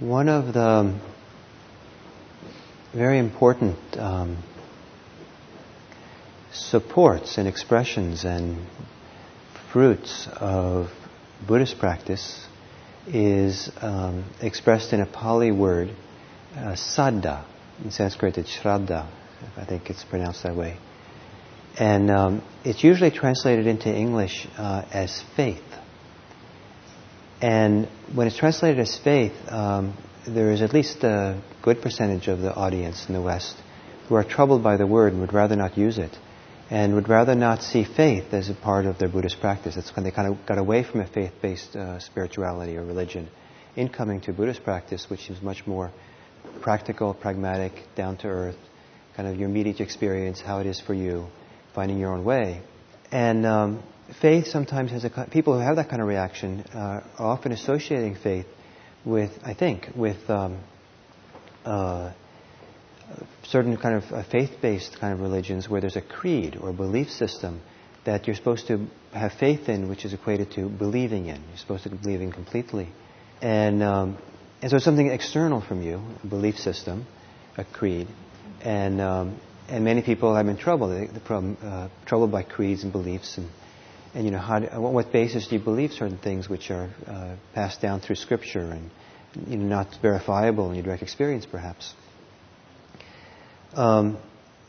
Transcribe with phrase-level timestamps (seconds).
[0.00, 0.98] One of the
[2.92, 4.42] very important um,
[6.52, 8.66] supports and expressions and
[9.72, 10.90] fruits of
[11.46, 12.44] Buddhist practice
[13.06, 15.90] is um, expressed in a Pali word,
[16.56, 17.44] uh, saddha.
[17.84, 19.06] In Sanskrit, it's shraddha.
[19.56, 20.76] I think it's pronounced that way.
[21.78, 25.62] And um, it's usually translated into English uh, as faith.
[27.44, 32.38] And when it's translated as faith, um, there is at least a good percentage of
[32.38, 33.54] the audience in the West
[34.08, 36.16] who are troubled by the word and would rather not use it,
[36.70, 39.76] and would rather not see faith as a part of their Buddhist practice.
[39.76, 43.28] It's when they kind of got away from a faith-based uh, spirituality or religion
[43.76, 45.92] in coming to Buddhist practice, which is much more
[46.62, 48.56] practical, pragmatic, down to earth,
[49.16, 51.26] kind of your immediate experience, how it is for you,
[51.74, 52.62] finding your own way.
[53.12, 53.82] And um,
[54.20, 58.16] faith sometimes has a people who have that kind of reaction uh, are often associating
[58.16, 58.46] faith
[59.04, 60.60] with, I think, with um,
[61.64, 62.12] uh,
[63.44, 67.10] certain kind of uh, faith-based kind of religions where there's a creed or a belief
[67.10, 67.60] system
[68.04, 71.42] that you're supposed to have faith in, which is equated to believing in.
[71.48, 72.88] You're supposed to believe in completely,
[73.40, 74.18] and um,
[74.60, 77.06] and so it's something external from you, a belief system,
[77.56, 78.08] a creed,
[78.62, 82.92] and um, and many people have been troubled, the problem, uh, troubled by creeds and
[82.92, 83.48] beliefs and
[84.14, 87.36] and you know, how on what basis do you believe certain things which are uh,
[87.54, 88.90] passed down through Scripture and
[89.48, 91.92] you know, not verifiable in your direct experience, perhaps?
[93.74, 94.18] Um,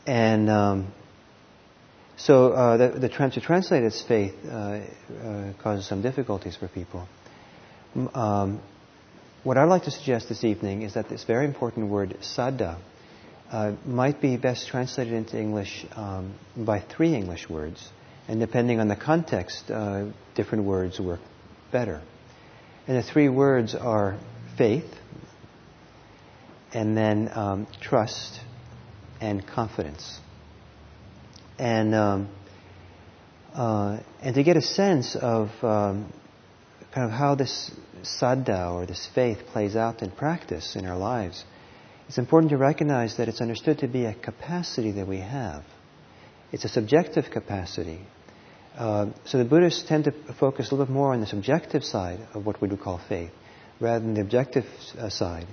[0.04, 0.92] and um,
[2.16, 7.06] so uh, the, the to translate its faith uh, uh, causes some difficulties for people.
[8.14, 8.60] Um,
[9.44, 12.78] what I'd like to suggest this evening is that this very important word, saddha,
[13.50, 17.88] uh, might be best translated into English um, by three English words.
[18.28, 21.20] And depending on the context, uh, different words work
[21.70, 22.02] better.
[22.88, 24.18] And the three words are
[24.58, 24.90] faith,
[26.72, 28.40] and then um, trust,
[29.20, 30.20] and confidence.
[31.58, 32.28] And um,
[33.54, 36.12] uh, and to get a sense of um,
[36.92, 37.70] kind of how this
[38.02, 41.44] saddha or this faith plays out in practice in our lives,
[42.08, 45.64] it's important to recognize that it's understood to be a capacity that we have.
[46.52, 48.00] It's a subjective capacity
[48.76, 52.20] uh, so the Buddhists tend to focus a little bit more on the subjective side
[52.34, 53.30] of what we would call faith,
[53.80, 54.66] rather than the objective
[54.98, 55.46] uh, side,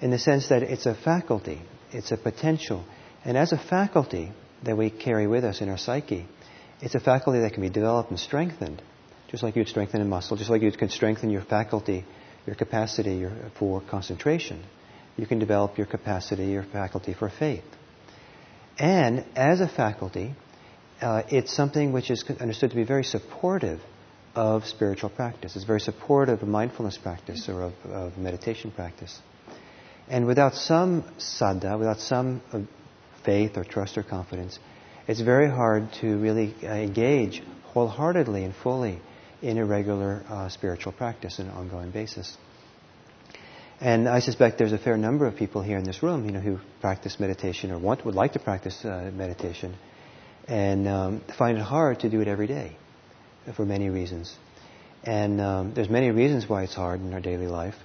[0.00, 1.60] in the sense that it's a faculty,
[1.92, 2.84] it's a potential,
[3.24, 4.30] and as a faculty
[4.62, 6.26] that we carry with us in our psyche,
[6.80, 8.82] it's a faculty that can be developed and strengthened,
[9.28, 12.04] just like you'd strengthen a muscle, just like you can strengthen your faculty,
[12.46, 14.62] your capacity your, for concentration.
[15.16, 17.64] You can develop your capacity, your faculty for faith.
[18.78, 20.34] And as a faculty,
[21.00, 23.80] uh, it's something which is understood to be very supportive
[24.34, 25.56] of spiritual practice.
[25.56, 29.20] It's very supportive of mindfulness practice or of, of meditation practice.
[30.08, 32.60] And without some saddha, without some uh,
[33.24, 34.58] faith or trust or confidence,
[35.08, 39.00] it's very hard to really uh, engage wholeheartedly and fully
[39.42, 42.36] in a regular uh, spiritual practice on an ongoing basis.
[43.80, 46.40] And I suspect there's a fair number of people here in this room, you know,
[46.40, 49.74] who practice meditation or want would like to practice uh, meditation
[50.50, 52.76] and um, find it hard to do it every day
[53.56, 54.36] for many reasons.
[55.04, 57.76] And um, there's many reasons why it's hard in our daily life.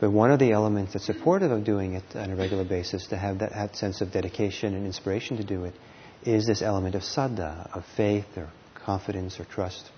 [0.00, 3.16] But one of the elements that's supportive of doing it on a regular basis, to
[3.16, 5.74] have that, that sense of dedication and inspiration to do it,
[6.22, 9.90] is this element of saddha, of faith or confidence or trust.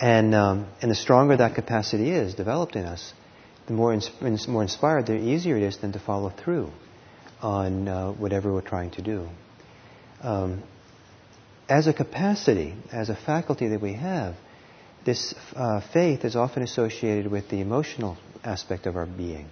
[0.00, 3.14] And, um, and the stronger that capacity is developed in us,
[3.66, 6.70] the more, ins- more inspired, the easier it is then to follow through
[7.40, 9.28] on uh, whatever we're trying to do.
[10.20, 10.62] Um,
[11.68, 14.34] as a capacity, as a faculty that we have,
[15.04, 19.48] this uh, faith is often associated with the emotional aspect of our being.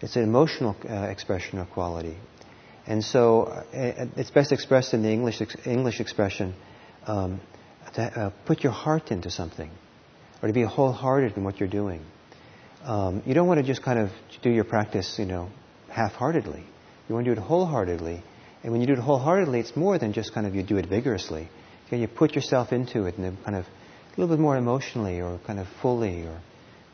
[0.00, 2.16] It's an emotional uh, expression of quality.
[2.86, 3.62] And so uh,
[4.16, 6.54] it's best expressed in the English, ex- English expression
[7.06, 7.40] um,
[7.94, 9.70] to uh, put your heart into something
[10.42, 12.04] or to be wholehearted in what you're doing.
[12.82, 14.10] Um, you don't want to just kind of
[14.42, 15.50] do your practice, you know,
[15.90, 16.64] half-heartedly.
[17.08, 18.22] You want to do it wholeheartedly
[18.62, 20.86] and when you do it wholeheartedly, it's more than just kind of you do it
[20.86, 21.48] vigorously.
[21.90, 25.58] You put yourself into it and kind of a little bit more emotionally or kind
[25.58, 26.40] of fully or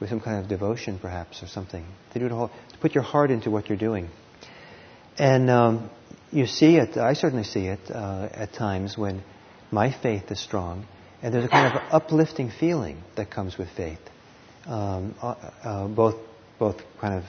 [0.01, 1.85] with some kind of devotion perhaps or something.
[2.13, 4.09] To do it whole, to put your heart into what you're doing.
[5.19, 5.91] And um,
[6.31, 9.23] you see it, I certainly see it uh, at times when
[9.71, 10.87] my faith is strong
[11.23, 14.01] and there's a kind of uplifting feeling that comes with faith.
[14.67, 16.17] Um, uh, uh, both,
[16.59, 17.25] both kind of,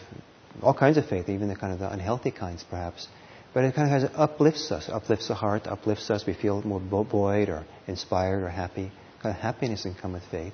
[0.62, 3.08] all kinds of faith, even the kind of the unhealthy kinds perhaps.
[3.54, 6.26] But it kind of has uplifts us, uplifts the heart, uplifts us.
[6.26, 8.92] We feel more buoyed or inspired or happy.
[9.22, 10.54] Kind of happiness can come with faith.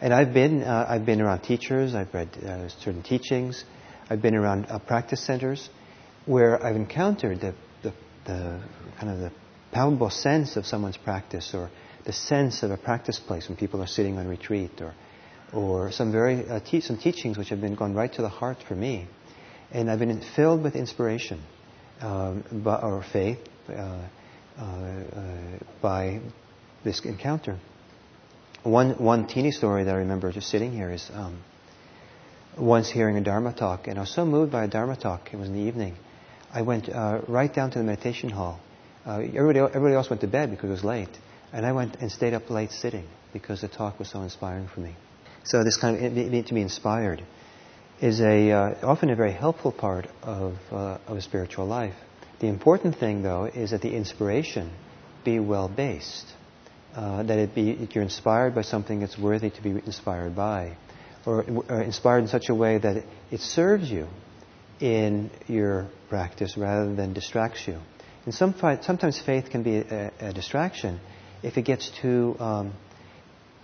[0.00, 1.94] And I've been uh, I've been around teachers.
[1.94, 3.64] I've read uh, certain teachings.
[4.08, 5.68] I've been around uh, practice centers
[6.26, 7.92] where I've encountered the, the,
[8.26, 8.62] the
[9.00, 9.32] kind of the
[9.72, 11.70] palpable sense of someone's practice or
[12.04, 14.94] the sense of a practice place when people are sitting on retreat or,
[15.52, 18.58] or some very uh, te- some teachings which have been gone right to the heart
[18.66, 19.08] for me.
[19.72, 21.42] And I've been filled with inspiration
[22.00, 25.24] um, by, or faith uh, uh, uh,
[25.82, 26.20] by
[26.84, 27.58] this encounter.
[28.62, 31.38] One, one teeny story that I remember just sitting here is um,
[32.58, 35.36] once hearing a Dharma talk, and I was so moved by a Dharma talk, it
[35.36, 35.96] was in the evening,
[36.52, 38.58] I went uh, right down to the meditation hall.
[39.06, 41.16] Uh, everybody, everybody else went to bed because it was late,
[41.52, 44.80] and I went and stayed up late sitting because the talk was so inspiring for
[44.80, 44.94] me.
[45.44, 47.22] So this kind of need to be inspired
[48.00, 51.94] is a uh, often a very helpful part of uh, of a spiritual life.
[52.40, 54.70] The important thing, though, is that the inspiration
[55.24, 56.26] be well based.
[56.94, 60.76] Uh, that it be you're inspired by something that's worthy to be inspired by,
[61.26, 64.08] or, or inspired in such a way that it, it serves you
[64.80, 67.78] in your practice rather than distracts you.
[68.24, 70.98] And some, sometimes faith can be a, a, distraction
[71.42, 72.72] if it gets too um,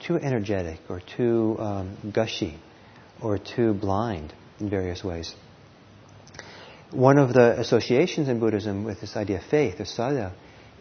[0.00, 2.58] too energetic or too um, gushy
[3.24, 5.34] or too blind in various ways.
[6.90, 10.32] One of the associations in Buddhism with this idea of faith, or saddha,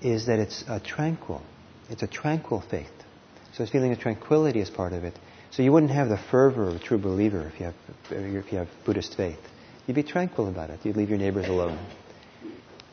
[0.02, 1.42] is that it's uh, tranquil.
[1.90, 2.92] It's a tranquil faith.
[3.54, 5.18] So it's feeling of tranquility is part of it.
[5.52, 7.76] So you wouldn't have the fervor of a true believer if you have,
[8.12, 9.40] if you have Buddhist faith.
[9.88, 10.80] You'd be tranquil about it.
[10.84, 11.80] You'd leave your neighbors alone.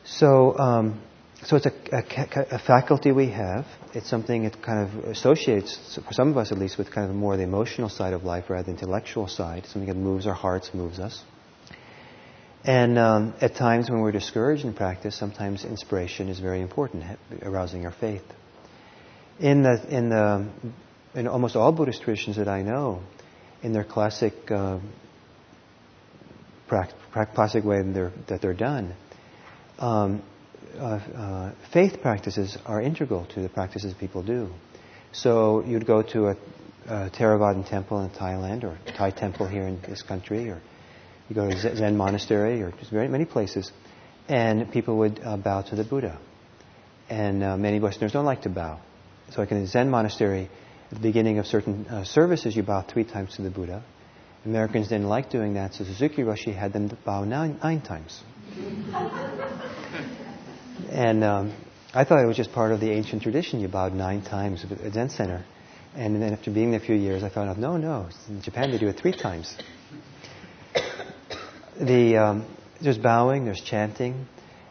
[0.03, 1.01] So, um,
[1.43, 3.65] so it's a, a, a, faculty we have.
[3.93, 7.15] It's something that kind of associates, for some of us at least, with kind of
[7.15, 9.65] more the emotional side of life rather than the intellectual side.
[9.65, 11.23] Something that moves our hearts, moves us.
[12.63, 17.03] And um, at times when we're discouraged in practice, sometimes inspiration is very important,
[17.41, 18.23] arousing our faith.
[19.39, 20.47] In the in the
[21.15, 23.01] in almost all Buddhist traditions that I know,
[23.63, 24.79] in their classic uh,
[26.67, 28.93] pra- classic way that they're, that they're done,
[29.79, 30.21] um,
[30.77, 34.49] uh, uh, faith practices are integral to the practices people do.
[35.11, 36.37] So you'd go to a,
[36.87, 40.61] a Theravadan temple in Thailand or Thai temple here in this country, or
[41.29, 43.71] you go to Zen monastery or just very many places,
[44.27, 46.19] and people would uh, bow to the Buddha.
[47.09, 48.79] And uh, many Westerners don't like to bow.
[49.31, 50.49] So, like in a Zen monastery,
[50.91, 53.83] at the beginning of certain uh, services, you bow three times to the Buddha.
[54.45, 58.23] Americans didn't like doing that, so Suzuki Roshi had them bow nine, nine times.
[60.91, 61.53] and um,
[61.93, 63.59] I thought it was just part of the ancient tradition.
[63.59, 65.45] You bowed nine times at a Zen center.
[65.95, 68.71] And then after being there a few years, I found out, no, no, in Japan
[68.71, 69.57] they do it three times
[71.81, 74.27] the, um, there's bowing, there's chanting,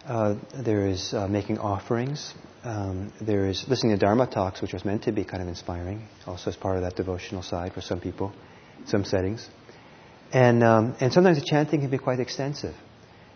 [0.06, 4.84] uh, there is uh, making offerings, um, there is listening to Dharma talks, which was
[4.84, 8.00] meant to be kind of inspiring, also as part of that devotional side for some
[8.00, 8.32] people,
[8.87, 9.49] some settings.
[10.32, 12.75] And, um, and sometimes the chanting can be quite extensive.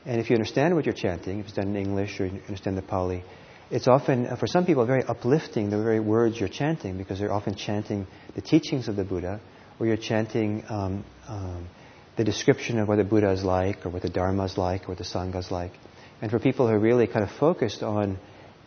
[0.07, 2.77] And if you understand what you're chanting, if it's done in English or you understand
[2.77, 3.25] the Pali,
[3.71, 7.33] it's often, uh, for some people, very uplifting, the very words you're chanting, because they're
[7.33, 9.41] often chanting the teachings of the Buddha,
[9.79, 11.69] or you're chanting um, um
[12.17, 14.89] the description of what the Buddha is like, or what the Dharma is like, or
[14.89, 15.73] what the Sangha is like.
[16.23, 18.19] And for people who are really kind of focused on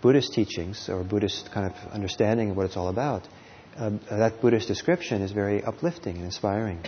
[0.01, 3.27] Buddhist teachings or Buddhist kind of understanding of what it's all about,
[3.77, 6.83] uh, that Buddhist description is very uplifting and inspiring.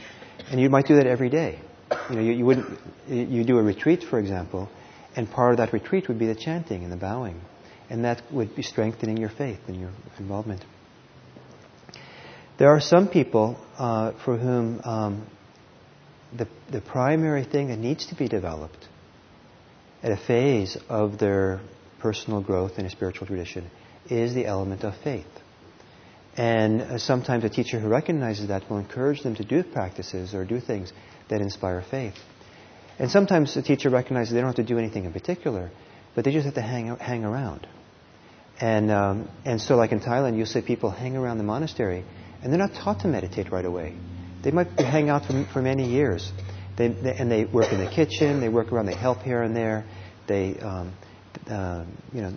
[0.52, 1.60] And you might do that every day.
[2.10, 4.70] You know, you, you wouldn't, you do a retreat, for example,
[5.16, 7.42] and part of that retreat would be the chanting and the bowing.
[7.90, 10.64] And that would be strengthening your faith and your involvement.
[12.60, 15.28] There are some people uh, for whom um,
[16.38, 18.88] the, the primary thing that needs to be developed
[20.04, 21.62] at a phase of their
[22.00, 23.70] personal growth in a spiritual tradition
[24.10, 25.26] is the element of faith.
[26.38, 30.46] And uh, sometimes a teacher who recognizes that will encourage them to do practices or
[30.46, 30.94] do things
[31.30, 32.16] that inspire faith.
[33.00, 35.72] And sometimes the teacher recognizes they don't have to do anything in particular,
[36.16, 37.66] but they just have to hang, hang around.
[38.60, 42.04] And, um, and so, like in Thailand, you'll see people hang around the monastery,
[42.44, 43.96] and they're not taught to meditate right away.
[44.44, 46.32] They might hang out for, for many years.
[46.78, 49.56] They, they, and they work in the kitchen, they work around, they help here and
[49.56, 49.86] there.
[50.28, 50.94] They, um,
[51.50, 52.34] uh, you know,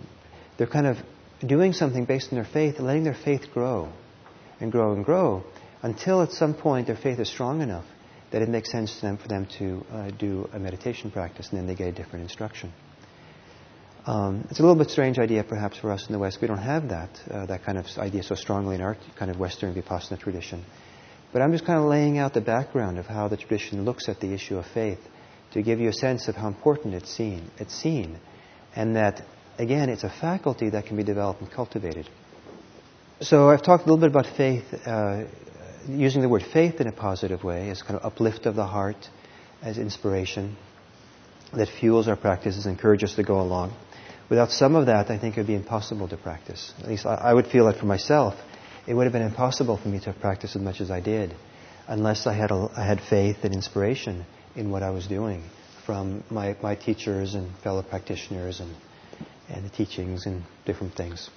[0.57, 0.97] they're kind of
[1.45, 3.91] doing something based on their faith, letting their faith grow
[4.61, 5.43] and grow and grow
[5.81, 7.85] until at some point their faith is strong enough
[8.33, 11.67] that it makes sense them for them to uh, do a meditation practice, and then
[11.67, 12.73] they get a different instruction.
[14.05, 16.39] Um, it's a little bit strange idea, perhaps, for us in the West.
[16.41, 19.39] We don't have that uh, that kind of idea so strongly in our kind of
[19.39, 20.65] Western Vipassana tradition.
[21.31, 24.19] But I'm just kind of laying out the background of how the tradition looks at
[24.19, 24.99] the issue of faith
[25.53, 27.49] to give you a sense of how important it's seen.
[27.59, 28.19] It's seen,
[28.75, 29.21] and that
[29.59, 32.09] again, it's a faculty that can be developed and cultivated.
[33.21, 35.25] So I've talked a little bit about faith, uh,
[35.87, 39.09] using the word faith in a positive way as kind of uplift of the heart,
[39.61, 40.55] as inspiration
[41.53, 43.73] that fuels our practices, encourages us to go along.
[44.29, 46.73] Without some of that, I think it would be impossible to practice.
[46.79, 48.35] At least I would feel it for myself.
[48.87, 51.33] It would have been impossible for me to practice as much as I did
[51.87, 54.25] unless I had, a, I had faith and inspiration
[54.55, 55.43] in what I was doing
[55.85, 58.73] from my, my teachers and fellow practitioners and,
[59.49, 61.29] and the teachings and different things.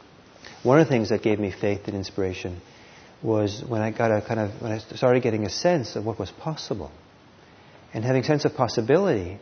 [0.62, 2.60] One of the things that gave me faith and inspiration
[3.22, 6.18] was when I got a kind of when I started getting a sense of what
[6.18, 6.90] was possible,
[7.92, 9.38] and having a sense of possibility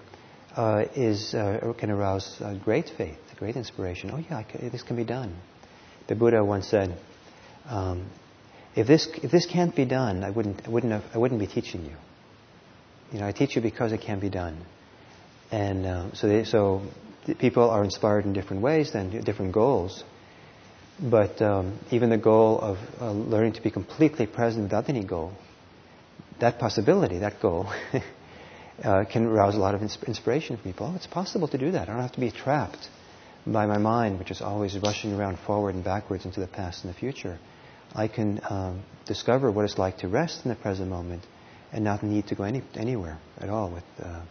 [0.57, 4.11] uh, is uh, can arouse uh, great faith, great inspiration.
[4.13, 5.37] Oh yeah, can, this can be done.
[6.07, 6.97] The Buddha once said,
[7.67, 8.09] um,
[8.77, 11.47] "If this if this can't be done, I wouldn't I wouldn't have, I wouldn't be
[11.47, 11.97] teaching you.
[13.13, 14.59] You know, I teach you because it can be done."
[15.51, 16.83] And uh, so they, so
[17.39, 20.05] people are inspired in different ways, then different goals.
[21.01, 25.33] But um, even the goal of uh, learning to be completely present without any goal,
[26.41, 27.67] that possibility, that goal,
[28.83, 30.91] uh, can arouse a lot of inspiration for people.
[30.93, 31.89] Oh, it's possible to do that.
[31.89, 32.89] I don't have to be trapped
[33.47, 36.95] by my mind, which is always rushing around forward and backwards into the past and
[36.95, 37.39] the future.
[37.95, 41.23] I can um, discover what it's like to rest in the present moment
[41.73, 44.23] and not need to go any, anywhere at all, with uh,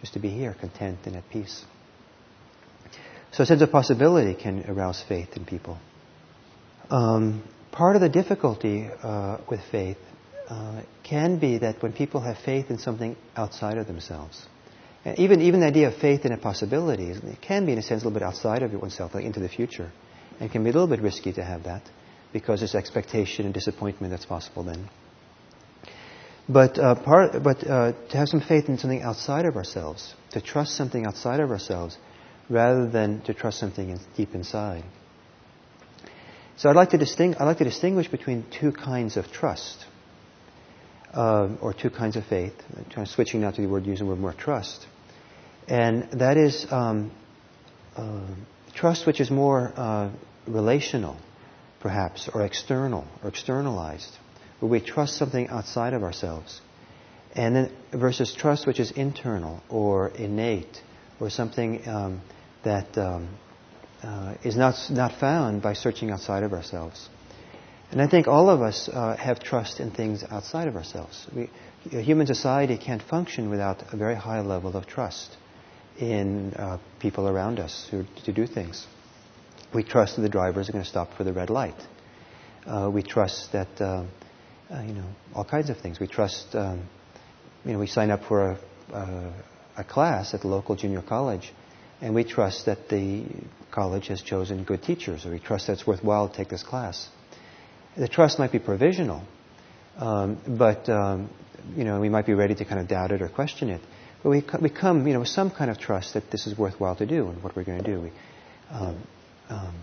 [0.00, 1.64] just to be here, content and at peace.
[3.32, 5.78] So a sense of possibility can arouse faith in people.
[6.90, 9.98] Um, part of the difficulty uh, with faith
[10.48, 14.48] uh, can be that when people have faith in something outside of themselves,
[15.04, 17.82] and even even the idea of faith in a possibility it can be in a
[17.82, 19.92] sense a little bit outside of oneself, like into the future,
[20.40, 21.82] and can be a little bit risky to have that
[22.32, 24.88] because there's expectation and disappointment that's possible then.
[26.48, 30.40] But uh, part, but uh, to have some faith in something outside of ourselves, to
[30.40, 31.96] trust something outside of ourselves,
[32.48, 34.82] rather than to trust something in, deep inside.
[36.60, 39.86] So I'd like to, disting- I'd like to distinguish between two kinds of trust,
[41.14, 42.52] uh, or two kinds of faith.
[42.98, 44.86] I'm switching now to the word using the word more trust,
[45.68, 47.12] and that is um,
[47.96, 48.26] uh,
[48.74, 50.10] trust which is more uh,
[50.46, 51.16] relational,
[51.80, 54.14] perhaps, or external, or externalized,
[54.58, 56.60] where we trust something outside of ourselves,
[57.34, 60.82] and then versus trust which is internal or innate,
[61.20, 62.20] or something um,
[62.64, 63.30] that um,
[64.02, 67.08] uh, is not, not found by searching outside of ourselves.
[67.90, 71.26] And I think all of us uh, have trust in things outside of ourselves.
[71.34, 71.50] We,
[71.90, 75.36] human society can't function without a very high level of trust
[75.98, 78.86] in uh, people around us who, to do things.
[79.74, 81.80] We trust that the drivers are going to stop for the red light.
[82.66, 84.04] Uh, we trust that, uh,
[84.70, 85.98] uh, you know, all kinds of things.
[85.98, 86.88] We trust, um,
[87.64, 88.58] you know, we sign up for
[88.92, 89.32] a,
[89.76, 91.52] a class at the local junior college
[92.00, 93.24] and we trust that the
[93.70, 97.08] college has chosen good teachers, or we trust that it's worthwhile to take this class.
[97.96, 99.22] The trust might be provisional,
[99.96, 101.30] um, but um,
[101.76, 103.80] you know we might be ready to kind of doubt it or question it.
[104.22, 106.96] But we, we come, you know, with some kind of trust that this is worthwhile
[106.96, 108.00] to do and what we're going to do.
[108.02, 108.12] We,
[108.70, 109.02] um,
[109.48, 109.74] um,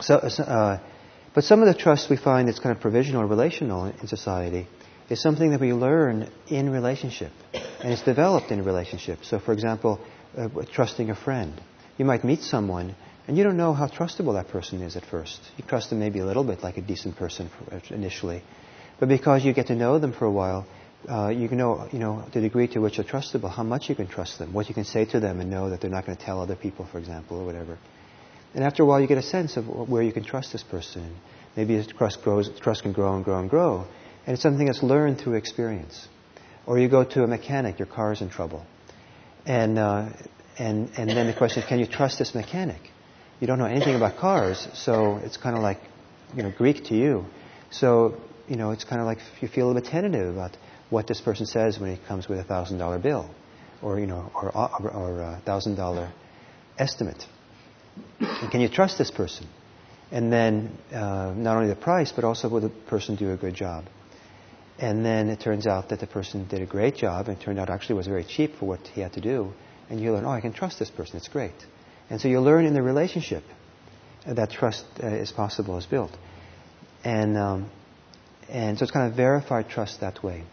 [0.00, 0.78] so, uh,
[1.34, 4.66] but some of the trust we find that's kind of provisional or relational in society
[5.08, 9.24] is something that we learn in relationship, and it's developed in relationship.
[9.24, 10.00] So, for example,
[10.36, 11.60] uh, trusting a friend.
[12.00, 12.96] You might meet someone
[13.28, 15.38] and you don't know how trustable that person is at first.
[15.58, 17.50] You trust them maybe a little bit like a decent person
[17.90, 18.42] initially.
[18.98, 20.66] But because you get to know them for a while,
[21.06, 23.94] uh, you can know, you know the degree to which they're trustable, how much you
[23.94, 26.16] can trust them, what you can say to them and know that they're not going
[26.16, 27.76] to tell other people, for example, or whatever.
[28.54, 31.14] And after a while, you get a sense of where you can trust this person.
[31.54, 33.84] Maybe trust grows, trust can grow and grow and grow,
[34.24, 36.08] and it's something that's learned through experience.
[36.64, 38.64] Or you go to a mechanic, your car is in trouble,
[39.44, 40.08] and, uh,
[40.60, 42.82] and, and then the question is, can you trust this mechanic?
[43.40, 45.80] You don't know anything about cars, so it's kind of like,
[46.36, 47.24] you know, Greek to you.
[47.70, 50.58] So, you know, it's kind of like you feel a little bit tentative about
[50.90, 53.30] what this person says when he comes with a thousand dollar bill,
[53.80, 54.50] or you know, or
[55.22, 56.12] a thousand dollar
[56.76, 57.24] estimate.
[58.18, 59.46] And can you trust this person?
[60.12, 63.54] And then uh, not only the price, but also will the person do a good
[63.54, 63.86] job?
[64.78, 67.58] And then it turns out that the person did a great job, and it turned
[67.58, 69.54] out actually was very cheap for what he had to do.
[69.90, 71.16] And you learn, oh, I can trust this person.
[71.16, 71.66] It's great.
[72.08, 73.42] And so you learn in the relationship
[74.26, 76.16] that trust uh, is possible, is built.
[77.04, 77.70] And, um,
[78.48, 80.44] and so it's kind of verified trust that way.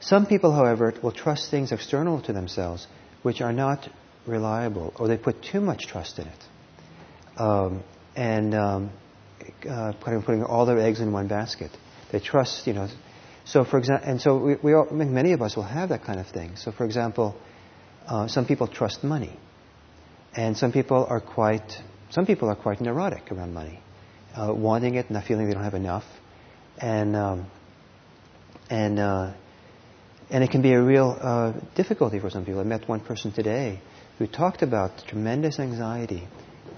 [0.00, 2.86] Some people, however, will trust things external to themselves
[3.22, 3.88] which are not
[4.26, 7.40] reliable, or they put too much trust in it.
[7.40, 7.82] Um,
[8.14, 8.90] and um,
[9.68, 11.70] uh, putting, putting all their eggs in one basket.
[12.12, 12.88] They trust, you know.
[13.44, 16.18] So, for example, and so we, we all, many of us will have that kind
[16.18, 16.56] of thing.
[16.56, 17.36] So, for example,
[18.06, 19.32] uh, some people trust money,
[20.34, 23.80] and some people are quite, some people are quite neurotic around money,
[24.34, 26.04] uh, wanting it, and not feeling they don't have enough,
[26.78, 27.46] and um,
[28.70, 29.32] and uh,
[30.28, 32.60] And it can be a real uh, difficulty for some people.
[32.60, 33.80] I met one person today
[34.18, 36.26] who talked about tremendous anxiety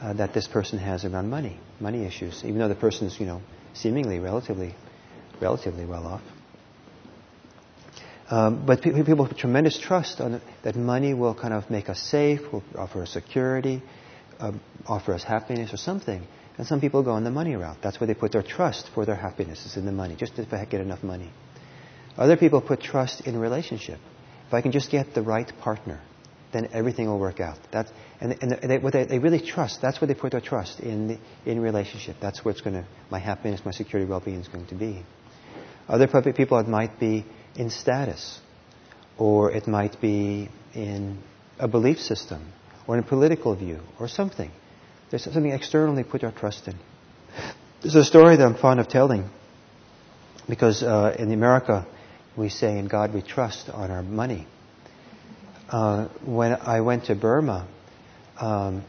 [0.03, 3.41] uh, that this person has around money, money issues, even though the person's, you know,
[3.73, 4.75] seemingly relatively,
[5.41, 6.23] relatively well off.
[8.31, 11.89] Um, but pe- people have tremendous trust on it, that money will kind of make
[11.89, 13.83] us safe, will offer us security,
[14.39, 14.53] uh,
[14.87, 16.23] offer us happiness or something.
[16.59, 17.79] And some people go on the money route.
[17.83, 20.53] That's where they put their trust for their happiness is in the money, just if
[20.53, 21.31] I get enough money.
[22.17, 24.01] Other people put trust in relationship.
[24.49, 26.01] If I can just get the right partner,
[26.53, 27.59] then everything will work out.
[27.71, 30.81] That's, and and they, what they, they really trust, that's where they put their trust,
[30.81, 31.19] in, the,
[31.51, 32.17] in relationship.
[32.21, 35.05] That's where it's going to, my happiness, my security, well-being is going to be.
[35.87, 37.25] Other people, it might be
[37.59, 38.41] in status,
[39.19, 41.19] or it might be in
[41.59, 42.53] a belief system,
[42.87, 44.51] or in a political view, or something.
[45.11, 46.77] There's something externally put our trust in.
[47.83, 49.29] There's a story that I'm fond of telling,
[50.49, 51.87] because uh, in America,
[52.37, 54.47] we say, in God we trust on our money.
[55.69, 57.67] Uh, when I went to Burma,
[58.41, 58.85] um,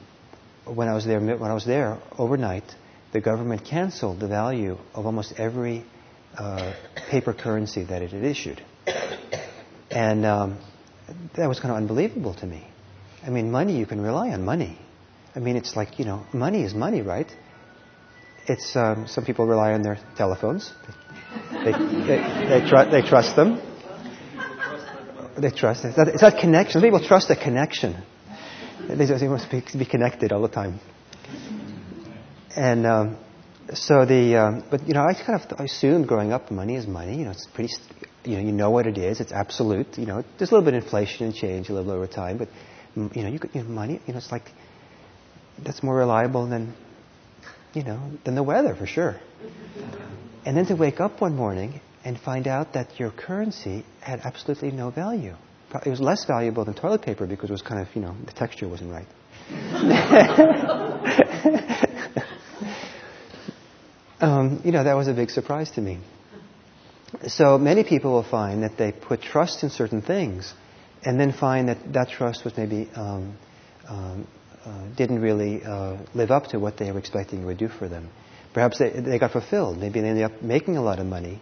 [0.65, 2.63] when I was there, when I was there overnight,
[3.11, 5.83] the government canceled the value of almost every
[6.37, 6.73] uh,
[7.09, 8.61] paper currency that it had issued,
[9.91, 10.57] and um,
[11.35, 12.67] that was kind of unbelievable to me.
[13.25, 14.79] I mean, money you can rely on money.
[15.35, 17.31] I mean, it's like you know, money is money, right?
[18.47, 20.71] It's um, some people rely on their telephones.
[21.51, 23.61] They, they, they, tr- they trust them.
[25.37, 25.85] They trust.
[25.85, 26.81] It's that, it's that connection.
[26.81, 28.03] People trust a connection.
[28.87, 30.79] They, they must be, be connected all the time.
[32.55, 33.17] And um,
[33.73, 37.17] so the, um, but you know, I kind of assumed growing up, money is money.
[37.17, 37.73] You know, it's pretty.
[38.25, 39.21] You know, you know what it is.
[39.21, 39.97] It's absolute.
[39.97, 42.49] You know, there's a little bit of inflation and change a little over time, but
[42.95, 44.01] you know, you, you know, money.
[44.05, 44.51] You know, it's like
[45.63, 46.73] that's more reliable than,
[47.73, 49.19] you know, than the weather for sure.
[50.45, 54.71] And then to wake up one morning and find out that your currency had absolutely
[54.71, 55.35] no value.
[55.85, 58.31] It was less valuable than toilet paper because it was kind of, you know, the
[58.31, 59.07] texture wasn't right.
[64.21, 65.99] um, you know, that was a big surprise to me.
[67.27, 70.53] So many people will find that they put trust in certain things
[71.03, 73.37] and then find that that trust was maybe um,
[73.87, 74.27] um,
[74.65, 77.87] uh, didn't really uh, live up to what they were expecting it would do for
[77.87, 78.09] them.
[78.53, 79.77] Perhaps they, they got fulfilled.
[79.77, 81.41] Maybe they ended up making a lot of money,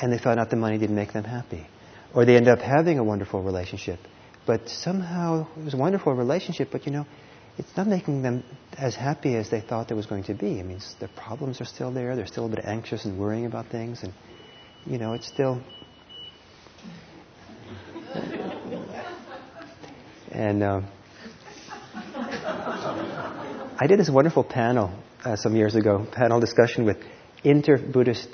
[0.00, 1.66] and they found out the money didn't make them happy.
[2.14, 3.98] Or they ended up having a wonderful relationship,
[4.46, 7.06] but somehow it was a wonderful relationship, but you know,
[7.58, 8.42] it's not making them
[8.76, 10.58] as happy as they thought it was going to be.
[10.58, 12.16] I mean, the problems are still there.
[12.16, 14.12] They're still a bit anxious and worrying about things, and
[14.86, 15.60] you know, it's still.
[20.34, 20.80] And uh,
[23.78, 24.90] I did this wonderful panel
[25.24, 26.96] uh, some years ago, panel discussion with
[27.44, 28.30] inter-Buddhist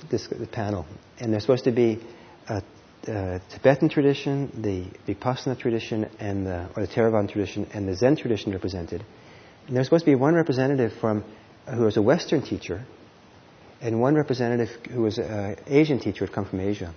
[0.50, 0.86] panel,
[1.18, 2.02] and there's supposed to be
[2.48, 2.62] a,
[3.08, 8.16] a Tibetan tradition, the Vipassana tradition, and the, or the Theravada tradition, and the Zen
[8.16, 9.04] tradition represented.
[9.66, 11.24] And there's supposed to be one representative from
[11.66, 12.84] uh, who was a Western teacher,
[13.80, 16.94] and one representative who was an Asian teacher who had come from Asia.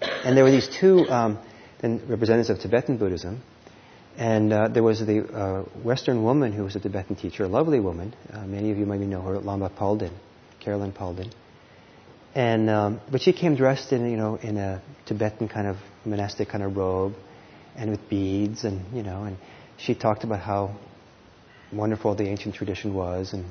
[0.00, 1.38] And there were these two um,
[1.82, 3.42] representatives of Tibetan Buddhism,
[4.16, 7.80] and uh, there was the uh, Western woman who was a Tibetan teacher, a lovely
[7.80, 8.14] woman.
[8.32, 10.12] Uh, many of you maybe know her, Lama Palden,
[10.60, 11.32] Carolyn Palden.
[12.38, 16.48] And um, but she came dressed in you know in a Tibetan kind of monastic
[16.48, 17.16] kind of robe,
[17.74, 19.36] and with beads, and you know, and
[19.76, 20.76] she talked about how
[21.72, 23.44] wonderful the ancient tradition was, and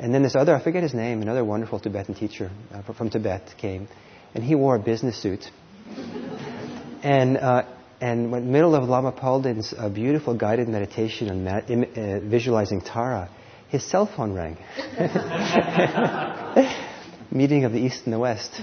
[0.00, 3.54] and then this other I forget his name, another wonderful Tibetan teacher uh, from Tibet
[3.56, 3.86] came,
[4.34, 5.48] and he wore a business suit,
[7.04, 7.66] and uh,
[8.00, 12.80] and in the middle of Lama Palden's uh, beautiful guided meditation on Im- uh, visualizing
[12.80, 13.30] Tara,
[13.68, 14.58] his cell phone rang.
[17.30, 18.60] Meeting of the East and the West.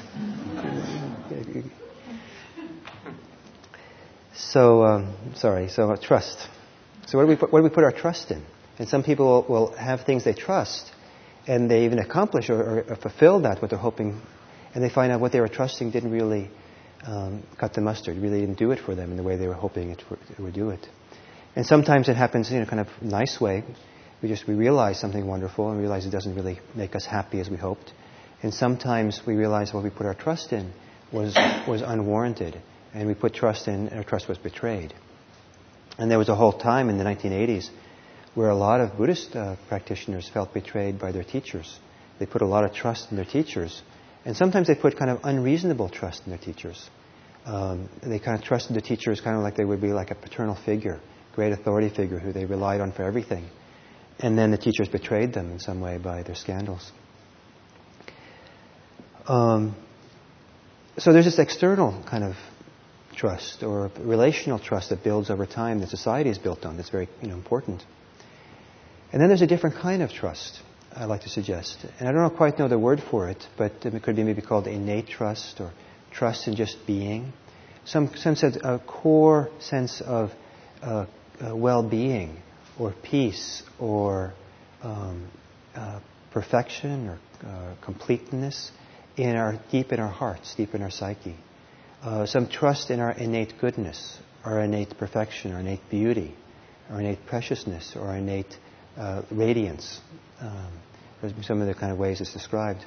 [4.34, 6.48] So, um, sorry, so trust.
[7.08, 8.44] So, what do, we put, do we put our trust in?
[8.78, 10.92] And some people will, have things they trust,
[11.48, 14.22] and they even accomplish or, or fulfill that, what they're hoping,
[14.74, 16.50] and they find out what they were trusting didn't really
[17.06, 18.18] um, cut the mustard.
[18.18, 20.54] Really didn't do it for them in the way they were hoping it, it would
[20.54, 20.86] do it.
[21.56, 23.64] And sometimes it happens in a kind of nice way.
[24.22, 27.50] We just we realize something wonderful and realize it doesn't really make us happy as
[27.50, 27.94] we hoped.
[28.42, 30.74] And sometimes we realize what we put our trust in
[31.12, 31.36] was
[31.68, 32.62] was unwarranted,
[32.94, 34.94] and we put trust in, and our trust was betrayed.
[35.98, 37.70] And there was a whole time in the 1980s
[38.34, 41.80] where a lot of Buddhist uh, practitioners felt betrayed by their teachers.
[42.20, 43.82] They put a lot of trust in their teachers,
[44.26, 46.90] and sometimes they put kind of unreasonable trust in their teachers.
[47.46, 50.16] Um, they kind of trusted the teachers kind of like they would be like a
[50.16, 51.00] paternal figure,
[51.34, 53.48] great authority figure who they relied on for everything.
[54.20, 56.92] And then the teachers betrayed them in some way by their scandals.
[59.28, 59.76] Um,
[60.98, 62.36] so there's this external kind of
[63.16, 66.78] trust or relational trust that builds over time that society is built on.
[66.78, 67.84] That's very you know, important.
[69.12, 70.60] And then there's a different kind of trust.
[70.94, 74.04] I like to suggest, and I don't quite know the word for it, but it
[74.04, 75.74] could be maybe called innate trust or
[76.12, 77.34] trust in just being,
[77.84, 80.32] some sense of a core sense of
[80.82, 81.06] uh,
[81.42, 82.38] uh, well-being
[82.80, 84.34] or peace or
[84.84, 85.28] um,
[85.76, 86.00] uh,
[86.32, 88.72] perfection or uh, completeness
[89.18, 91.36] in our deep in our hearts, deep in our psyche.
[92.02, 96.36] Uh, some trust in our innate goodness, our innate perfection, our innate beauty,
[96.90, 98.58] our innate preciousness, or innate
[98.98, 100.00] uh, radiance.
[100.40, 100.72] Um,
[101.42, 102.86] some of the kind of ways it's described.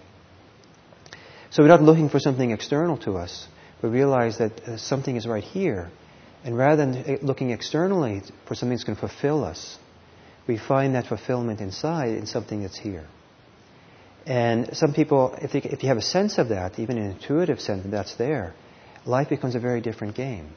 [1.50, 3.48] So we're not looking for something external to us,
[3.80, 5.90] but realize that uh, something is right here.
[6.44, 9.78] And rather than looking externally for something that's going to fulfill us,
[10.46, 13.06] we find that fulfillment inside in something that's here.
[14.26, 17.60] And some people, if, they, if you have a sense of that, even an intuitive
[17.60, 18.54] sense that that's there,
[19.06, 20.50] life becomes a very different game.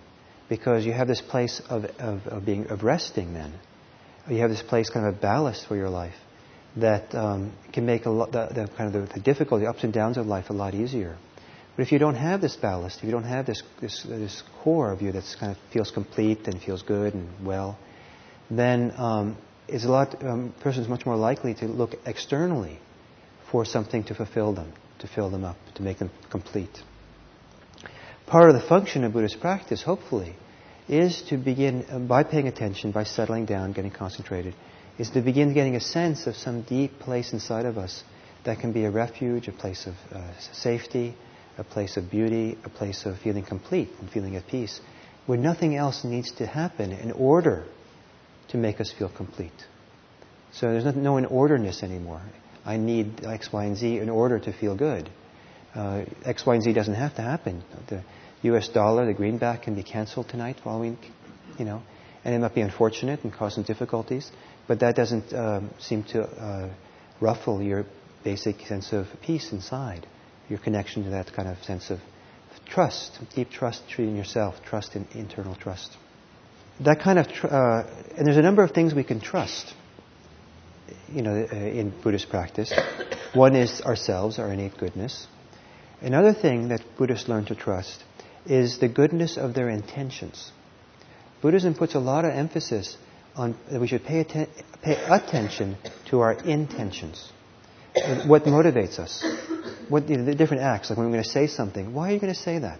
[0.50, 3.54] Because you have this place of, of, of being, of resting then.
[4.30, 6.16] You have this place kind of a ballast for your life
[6.76, 9.94] that um, can make a lot, the, the kind of the, the difficulty, ups and
[9.94, 11.18] downs of life a lot easier.
[11.76, 14.92] But if you don't have this ballast, if you don't have this, this, this core
[14.92, 17.78] of you that kind of feels complete and feels good and well,
[18.50, 22.78] then um, it's a lot, um, person's much more likely to look externally
[23.52, 26.82] for something to fulfill them, to fill them up, to make them complete.
[28.26, 30.36] Part of the function of Buddhist practice, hopefully,
[30.88, 34.56] is to begin uh, by paying attention, by settling down, getting concentrated,
[34.98, 38.04] is to begin getting a sense of some deep place inside of us
[38.46, 41.16] that can be a refuge, a place of uh, safety,
[41.58, 44.80] a place of beauty, a place of feeling complete and feeling at peace,
[45.26, 47.66] where nothing else needs to happen in order
[48.50, 49.52] to make us feel complete.
[50.54, 52.22] So there's no, no in orderness anymore.
[52.66, 55.10] I need X, Y, and Z in order to feel good.
[55.74, 57.64] Uh, X, Y, and Z doesn't have to happen.
[57.88, 58.04] The
[58.44, 58.68] U.S.
[58.70, 60.98] dollar, the greenback, can be canceled tonight, following,
[61.58, 61.82] you know,
[62.24, 64.32] and it might be unfortunate and cause some difficulties,
[64.68, 66.70] but that doesn't um, seem to uh,
[67.20, 67.86] ruffle your
[68.24, 70.06] basic sense of peace inside,
[70.50, 72.00] your connection to that kind of sense of
[72.68, 75.98] trust, deep trust in yourself, trust in internal trust.
[76.80, 79.74] That kind of, tr- uh, and there's a number of things we can trust
[81.12, 82.74] you know, uh, in Buddhist practice.
[83.34, 85.28] One is ourselves, our innate goodness.
[86.02, 88.04] Another thing that Buddhists learn to trust
[88.46, 90.52] is the goodness of their intentions.
[91.42, 92.98] Buddhism puts a lot of emphasis
[93.36, 94.50] on that we should pay, atten-
[94.82, 95.78] pay attention
[96.10, 97.32] to our intentions.
[98.26, 99.24] What motivates us?
[99.90, 100.90] What you know, the different acts?
[100.90, 102.80] Like when we're going to say something, why are you going to say that?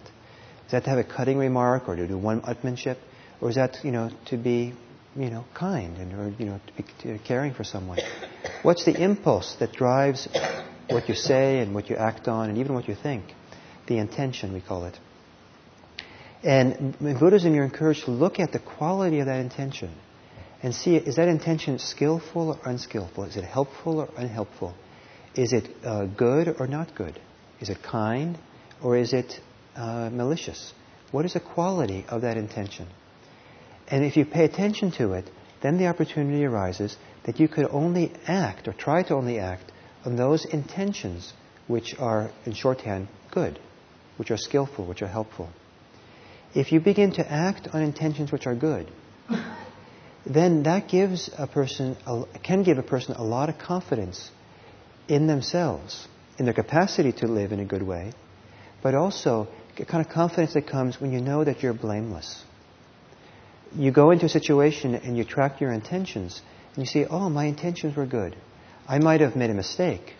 [0.66, 2.96] Is that to have a cutting remark or to do one upmanship,
[3.40, 4.74] or is that you know to be
[5.16, 7.98] you know, kind and or you know, caring for someone?
[8.62, 10.28] What's the impulse that drives
[10.88, 13.24] what you say and what you act on and even what you think?
[13.86, 14.98] The intention, we call it.
[16.42, 19.92] And in Buddhism, you're encouraged to look at the quality of that intention
[20.62, 23.24] and see is that intention skillful or unskillful?
[23.24, 24.74] Is it helpful or unhelpful?
[25.34, 27.18] Is it uh, good or not good?
[27.60, 28.38] Is it kind
[28.82, 29.40] or is it
[29.76, 30.72] uh, malicious?
[31.10, 32.86] What is the quality of that intention?
[33.92, 38.10] And if you pay attention to it, then the opportunity arises that you could only
[38.26, 39.70] act or try to only act
[40.06, 41.34] on those intentions
[41.66, 43.60] which are, in shorthand, good,
[44.16, 45.50] which are skillful, which are helpful.
[46.54, 48.90] If you begin to act on intentions which are good,
[50.24, 51.98] then that gives a person,
[52.42, 54.30] can give a person a lot of confidence
[55.06, 58.14] in themselves, in their capacity to live in a good way,
[58.82, 62.42] but also a kind of confidence that comes when you know that you're blameless
[63.76, 66.40] you go into a situation and you track your intentions,
[66.74, 68.36] and you see, oh, my intentions were good.
[68.88, 70.14] I might have made a mistake.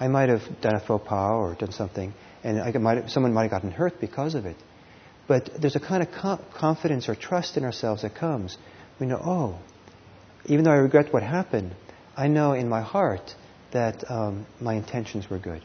[0.00, 3.32] I might have done a faux pas or done something, and I might have, someone
[3.32, 4.56] might have gotten hurt because of it.
[5.28, 6.10] But there's a kind of
[6.54, 8.56] confidence or trust in ourselves that comes.
[8.98, 9.58] We know, oh,
[10.46, 11.74] even though I regret what happened,
[12.16, 13.34] I know in my heart
[13.72, 15.62] that um, my intentions were good.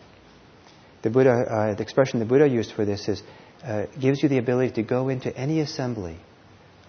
[1.02, 3.22] The Buddha, uh, the expression the Buddha used for this is,
[3.64, 6.18] uh, gives you the ability to go into any assembly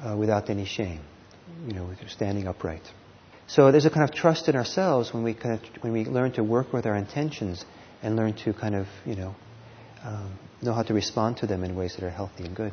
[0.02, 1.00] uh, without any shame,
[1.66, 2.82] you know, standing upright.
[3.46, 6.32] So there's a kind of trust in ourselves when we kind of, when we learn
[6.32, 7.64] to work with our intentions
[8.02, 9.34] and learn to kind of you know
[10.04, 12.72] um, know how to respond to them in ways that are healthy and good.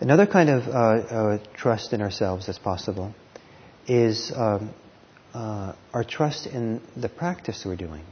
[0.00, 3.14] Another kind of uh, uh, trust in ourselves that's possible
[3.86, 4.74] is um,
[5.32, 8.04] uh, our trust in the practice we're doing,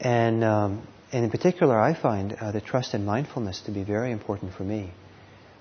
[0.00, 4.10] and um, and in particular, I find uh, the trust in mindfulness to be very
[4.10, 4.92] important for me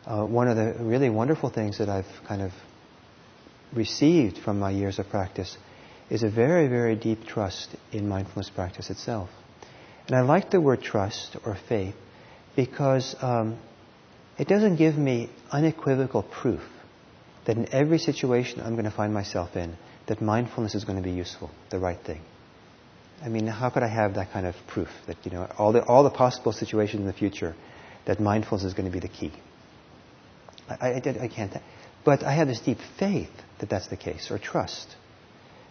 [0.07, 2.51] uh, one of the really wonderful things that I've kind of
[3.73, 5.57] received from my years of practice
[6.09, 9.29] is a very, very deep trust in mindfulness practice itself.
[10.07, 11.95] And I like the word trust or faith
[12.55, 13.59] because um,
[14.37, 16.61] it doesn't give me unequivocal proof
[17.45, 19.75] that in every situation I'm going to find myself in,
[20.07, 22.21] that mindfulness is going to be useful, the right thing.
[23.21, 25.83] I mean, how could I have that kind of proof that, you know, all the,
[25.83, 27.55] all the possible situations in the future,
[28.05, 29.33] that mindfulness is going to be the key?
[30.69, 31.53] I, I, I can't.
[32.03, 34.95] But I have this deep faith that that's the case, or trust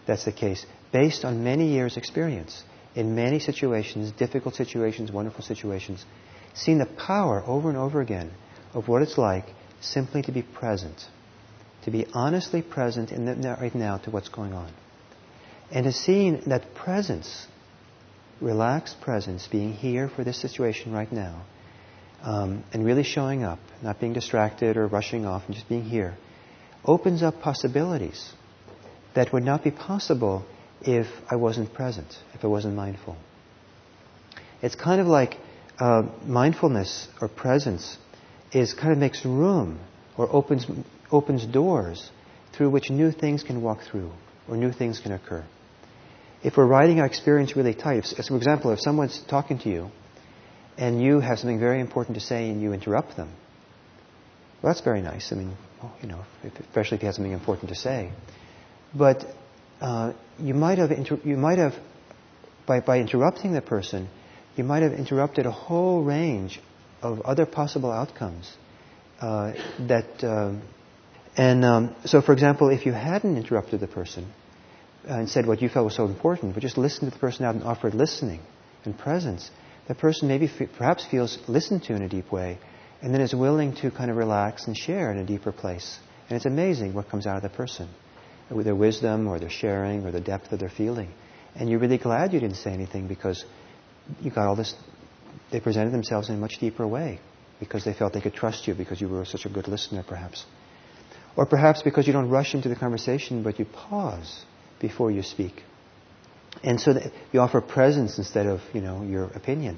[0.07, 2.63] that's the case, based on many years' experience
[2.95, 6.03] in many situations, difficult situations, wonderful situations,
[6.53, 8.31] seeing the power over and over again
[8.73, 9.45] of what it's like
[9.81, 11.05] simply to be present,
[11.83, 14.71] to be honestly present in the, right now to what's going on.
[15.69, 17.47] And to seeing that presence,
[18.39, 21.43] relaxed presence, being here for this situation right now,
[22.21, 26.17] um, and really showing up, not being distracted or rushing off, and just being here,
[26.85, 28.33] opens up possibilities
[29.15, 30.45] that would not be possible
[30.81, 33.17] if I wasn't present, if I wasn't mindful.
[34.61, 35.37] It's kind of like
[35.79, 37.97] uh, mindfulness or presence
[38.51, 39.79] is kind of makes room
[40.17, 40.65] or opens
[41.11, 42.09] opens doors
[42.53, 44.11] through which new things can walk through
[44.47, 45.43] or new things can occur.
[46.43, 49.91] If we're riding our experience really tight, for example, if someone's talking to you
[50.77, 53.29] and you have something very important to say and you interrupt them,
[54.61, 55.31] well, that's very nice.
[55.31, 55.55] I mean,
[56.01, 58.11] you know, especially if you have something important to say.
[58.93, 59.25] But
[59.81, 61.75] uh, you might have inter- you might have
[62.65, 64.09] by by interrupting the person,
[64.55, 66.59] you might have interrupted a whole range
[67.01, 68.51] of other possible outcomes
[69.21, 69.53] uh,
[69.87, 70.23] that.
[70.23, 70.61] Um,
[71.35, 74.25] and um, so, for example, if you hadn't interrupted the person
[75.07, 77.45] uh, and said what you felt was so important, but just listened to the person
[77.45, 78.41] out and offered listening
[78.85, 79.51] and presence,
[79.87, 82.59] the person maybe perhaps feels listened to in a deep way,
[83.01, 85.99] and then is willing to kind of relax and share in a deeper place.
[86.29, 87.89] And it's amazing what comes out of the person
[88.49, 91.11] with their wisdom or their sharing or the depth of their feeling.
[91.55, 93.45] And you're really glad you didn't say anything because
[94.21, 94.75] you got all this.
[95.51, 97.19] They presented themselves in a much deeper way
[97.59, 100.45] because they felt they could trust you because you were such a good listener, perhaps.
[101.35, 104.43] Or perhaps because you don't rush into the conversation, but you pause
[104.79, 105.63] before you speak.
[106.63, 106.99] And so
[107.31, 109.77] you offer presence instead of, you know, your opinion.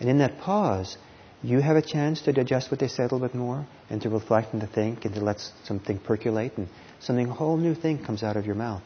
[0.00, 0.96] And in that pause,
[1.42, 4.08] you have a chance to digest what they said a little bit more and to
[4.08, 6.68] reflect and to think and to let something percolate and
[7.00, 8.82] something, a whole new thing comes out of your mouth.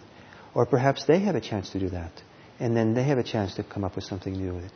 [0.55, 2.13] Or perhaps they have a chance to do that.
[2.59, 4.73] And then they have a chance to come up with something new with it.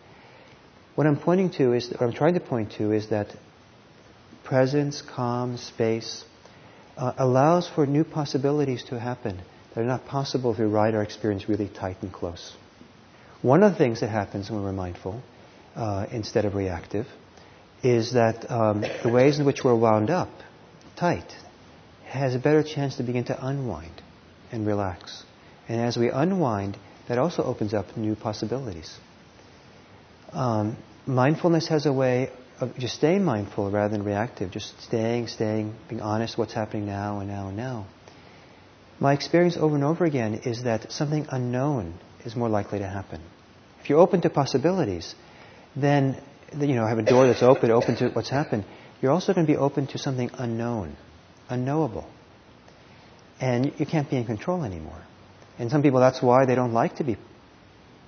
[0.95, 3.35] What I'm pointing to is, or I'm trying to point to is that
[4.45, 6.25] presence, calm, space
[6.97, 9.41] uh, allows for new possibilities to happen
[9.75, 12.55] that are not possible if we ride our experience really tight and close.
[13.41, 15.23] One of the things that happens when we're mindful,
[15.75, 17.07] uh, instead of reactive,
[17.83, 20.31] is that um, the ways in which we're wound up
[20.97, 21.35] tight
[22.07, 24.03] has a better chance to begin to unwind
[24.53, 25.25] and relax.
[25.69, 26.77] And as we unwind,
[27.09, 28.97] that also opens up new possibilities.
[30.33, 32.31] Um, mindfulness has a way
[32.61, 37.19] of just staying mindful rather than reactive, just staying, staying, being honest what's happening now
[37.19, 37.87] and now and now.
[39.01, 43.21] My experience over and over again is that something unknown is more likely to happen.
[43.81, 45.15] If you're open to possibilities,
[45.75, 46.23] then
[46.59, 48.65] you know have a door that's open, open to what's happened.
[49.01, 50.97] You're also going to be open to something unknown
[51.53, 52.09] unknowable.
[53.41, 55.03] And you can't be in control anymore.
[55.59, 57.17] And some people, that's why they don't like to be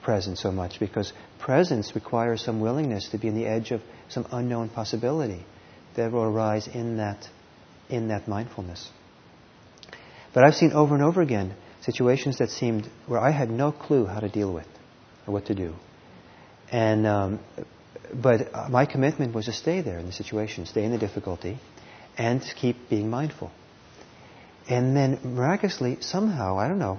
[0.02, 4.26] present so much, because presence requires some willingness to be in the edge of some
[4.32, 5.44] unknown possibility
[5.96, 7.28] that will arise in that,
[7.88, 8.90] in that mindfulness.
[10.34, 14.04] But I've seen over and over again situations that seemed where I had no clue
[14.04, 14.66] how to deal with
[15.26, 15.74] or what to do.
[16.72, 17.40] And, um,
[18.12, 21.58] but my commitment was to stay there in the situation, stay in the difficulty,
[22.18, 23.52] and keep being mindful.
[24.68, 26.98] And then miraculously, somehow, I don't know,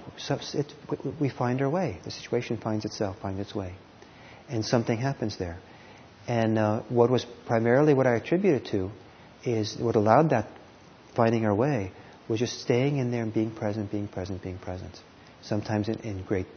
[0.53, 0.73] it,
[1.19, 1.99] we find our way.
[2.03, 3.73] The situation finds itself, finds its way.
[4.47, 5.57] And something happens there.
[6.27, 8.91] And uh, what was primarily what I attributed to
[9.43, 10.47] is what allowed that
[11.15, 11.91] finding our way
[12.27, 14.99] was just staying in there and being present, being present, being present.
[15.41, 16.47] Sometimes in, in great,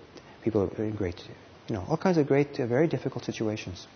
[0.42, 1.22] people in great,
[1.68, 3.86] you know, all kinds of great, uh, very difficult situations.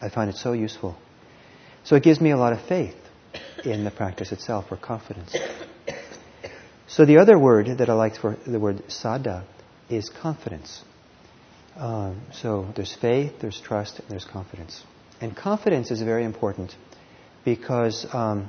[0.00, 0.96] I find it so useful.
[1.84, 2.96] So it gives me a lot of faith
[3.64, 5.34] in the practice itself or confidence.
[6.86, 9.44] So the other word that I like for the word saddha
[9.90, 10.82] is confidence.
[11.76, 14.82] Um, so there's faith, there's trust, and there's confidence.
[15.20, 16.74] And confidence is very important
[17.44, 18.48] because um,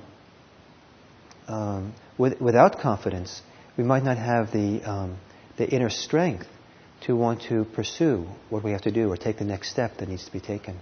[1.49, 3.41] um, with, without confidence,
[3.77, 5.17] we might not have the, um,
[5.57, 6.47] the inner strength
[7.01, 10.07] to want to pursue what we have to do or take the next step that
[10.09, 10.79] needs to be taken.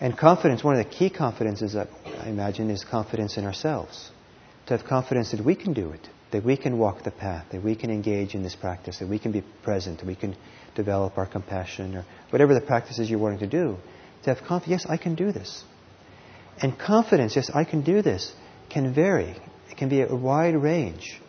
[0.00, 1.88] And confidence, one of the key confidences that
[2.20, 4.10] I imagine is confidence in ourselves.
[4.66, 7.62] To have confidence that we can do it, that we can walk the path, that
[7.62, 10.36] we can engage in this practice, that we can be present, that we can
[10.74, 13.76] develop our compassion or whatever the practice is you're wanting to do.
[14.24, 15.64] To have confidence, yes, I can do this.
[16.60, 18.32] And confidence, yes, I can do this,
[18.68, 19.36] can vary.
[19.70, 21.20] It can be a wide range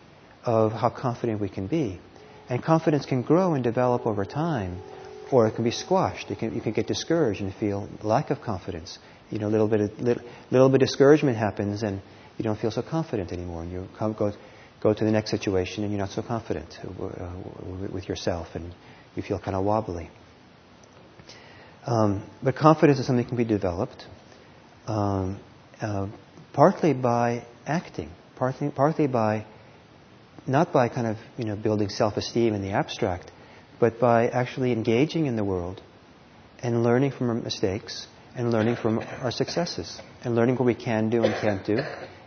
[0.45, 2.00] of how confident we can be.
[2.50, 4.82] And confidence can grow and develop over time,
[5.32, 6.28] or it can be squashed.
[6.39, 9.00] Can, you can get discouraged and feel lack of confidence.
[9.30, 12.02] You know, a little bit of, little, little bit of discouragement happens, and
[12.38, 13.63] you don't feel so confident anymore.
[13.63, 14.32] And you come, go,
[14.82, 17.30] go to the next situation, and you're not so confident uh,
[17.91, 18.73] with yourself, and
[19.15, 20.10] you feel kind of wobbly.
[21.86, 24.06] Um, but confidence is something that can be developed
[24.88, 25.39] um,
[25.82, 26.08] uh,
[26.54, 29.45] partly by acting, partly, partly by
[30.45, 33.32] not by kind of you know building self-esteem in the abstract,
[33.80, 35.82] but by actually engaging in the world
[36.63, 41.10] and learning from our mistakes and learning from our successes and learning what we can
[41.10, 41.80] do and can't do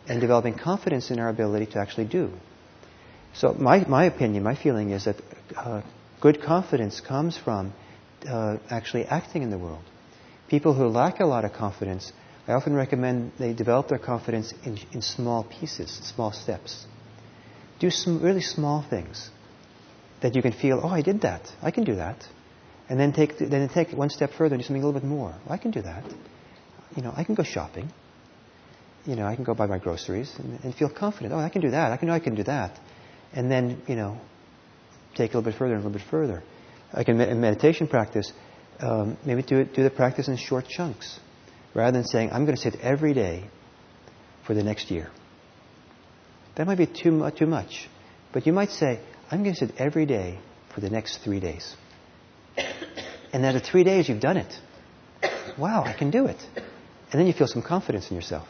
[0.09, 2.31] and developing confidence in our ability to actually do.
[3.35, 5.17] So my, my opinion, my feeling is that
[5.57, 5.83] uh,
[6.21, 7.73] good confidence comes from
[8.29, 9.85] uh, actually acting in the world.
[10.49, 12.13] People who lack a lot of confidence,
[12.51, 16.85] I often recommend they develop their confidence in, in small pieces, small steps.
[17.79, 19.31] Do some really small things
[20.21, 21.43] that you can feel, oh, I did that.
[21.63, 22.27] I can do that.
[22.89, 25.33] And then take, then take one step further and do something a little bit more.
[25.49, 26.05] I can do that.
[26.97, 27.89] You know, I can go shopping.
[29.07, 31.33] You know, I can go buy my groceries and, and feel confident.
[31.33, 31.93] Oh, I can do that.
[31.93, 32.79] I can know I can do that.
[33.33, 34.19] And then, you know,
[35.15, 36.43] take a little bit further and a little bit further.
[36.93, 38.33] I can, in meditation practice,
[38.81, 41.21] um, maybe do, it, do the practice in short chunks.
[41.75, 43.49] Rather than saying, I'm going to sit every day
[44.47, 45.11] for the next year.
[46.57, 47.89] That might be too, too much.
[48.33, 50.39] But you might say, I'm going to sit every day
[50.75, 51.77] for the next three days.
[53.33, 54.53] And at three days, you've done it.
[55.57, 56.39] Wow, I can do it.
[56.57, 58.49] And then you feel some confidence in yourself.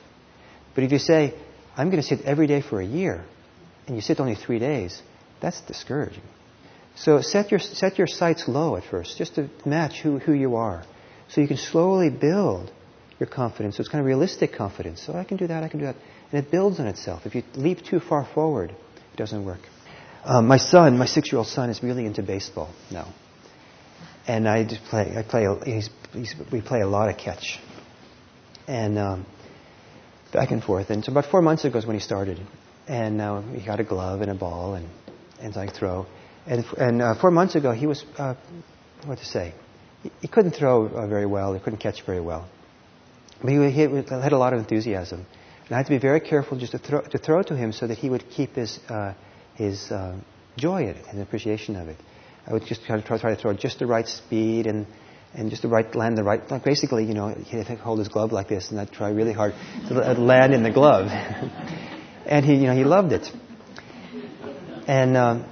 [0.75, 1.35] But if you say,
[1.77, 3.25] I'm going to sit every day for a year,
[3.87, 5.03] and you sit only three days,
[5.41, 6.23] that's discouraging.
[6.97, 10.57] So set your, set your sights low at first, just to match who, who you
[10.57, 10.85] are.
[11.29, 12.73] So you can slowly build
[13.21, 13.77] your confidence.
[13.77, 15.03] So it's kind of realistic confidence.
[15.07, 15.97] So I can do that, I can do that.
[16.33, 17.27] And it builds on itself.
[17.27, 19.61] If you leap too far forward, it doesn't work.
[20.25, 23.13] Um, my son, my six-year-old son, is really into baseball now,
[24.27, 25.15] and I just play.
[25.17, 25.47] I play.
[25.65, 27.59] He's, he's, we play a lot of catch,
[28.69, 29.27] and um,
[30.31, 30.91] back and forth.
[30.91, 32.39] And so about four months ago is when he started,
[32.87, 34.89] and uh, he got a glove and a ball and
[35.41, 36.07] and I throw.
[36.47, 38.35] And and uh, four months ago he was uh,
[39.07, 39.55] what to say.
[40.03, 41.55] He, he couldn't throw uh, very well.
[41.55, 42.49] He couldn't catch very well,
[43.43, 45.27] but he, had a lot of enthusiasm.
[45.67, 47.87] And I had to be very careful just to throw, to throw to him so
[47.87, 49.15] that he would keep his, uh,
[49.55, 50.17] his uh,
[50.57, 51.97] joy in it, his appreciation of it.
[52.47, 54.87] I would just try to, try to throw just the right speed and,
[55.33, 58.33] and just the right land, the right, like basically, you know, he'd hold his glove
[58.33, 59.55] like this and I'd try really hard
[59.89, 61.07] to land in the glove.
[62.27, 63.31] and he, you know, he loved it.
[64.87, 65.47] And, um,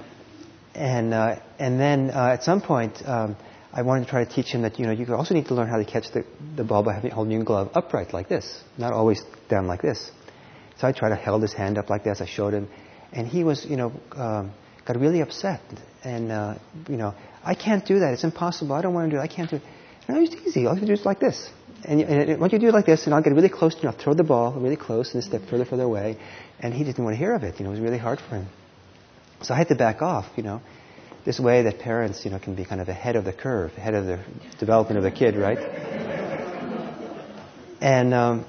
[0.75, 3.37] and, uh, and then uh, at some point, um,
[3.71, 5.67] I wanted to try to teach him that you know you also need to learn
[5.67, 9.21] how to catch the, the ball by holding your glove upright like this, not always
[9.47, 10.11] down like this.
[10.77, 12.21] So I tried to hold his hand up like this.
[12.21, 12.67] I showed him,
[13.11, 14.53] and he was you know um,
[14.85, 15.61] got really upset.
[16.03, 16.55] And uh,
[16.87, 18.13] you know I can't do that.
[18.13, 18.73] It's impossible.
[18.73, 19.23] I don't want to do it.
[19.23, 19.61] I can't do it.
[20.07, 20.65] No, it's easy.
[20.65, 21.49] All you do is like this.
[21.85, 23.89] And, and once you do it like this, and I'll get really close to you,
[23.89, 26.17] I'll throw the ball really close and step further, further away.
[26.59, 27.59] And he didn't want to hear of it.
[27.59, 28.47] You know, it was really hard for him.
[29.43, 30.25] So I had to back off.
[30.35, 30.61] You know
[31.29, 33.93] this way that parents, you know, can be kind of ahead of the curve, ahead
[33.93, 34.17] of the
[34.57, 35.59] development of the kid, right?
[37.79, 38.45] and um,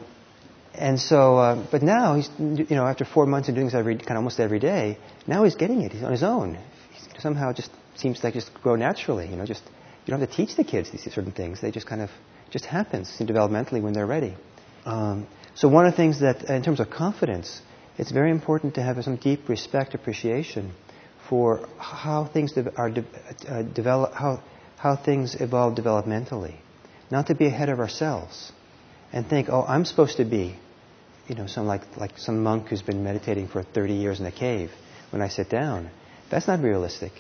[0.73, 3.97] and so, uh, but now he's, you know, after four months of doing this every
[3.97, 5.93] kind of almost every day, now he's getting it.
[5.93, 6.55] He's on his own.
[6.95, 9.29] He somehow just seems like just grow naturally.
[9.29, 9.65] You know, just
[10.07, 11.61] you don't have to teach the kids these certain things.
[11.61, 12.09] They just kind of
[12.49, 14.35] just happens developmentally when they're ready.
[14.87, 17.61] Um, so one of the things that, in terms of confidence,
[17.99, 20.73] it's very important to have some deep respect, appreciation
[21.31, 23.05] for how things are de-
[23.49, 24.43] uh, develop, how,
[24.77, 26.57] how things evolve developmentally.
[27.09, 28.51] Not to be ahead of ourselves
[29.13, 30.57] and think, oh, I'm supposed to be,
[31.29, 34.33] you know, some like, like some monk who's been meditating for 30 years in a
[34.33, 34.73] cave
[35.11, 35.89] when I sit down.
[36.31, 37.13] That's not realistic.